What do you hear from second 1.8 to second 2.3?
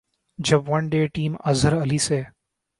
علی سے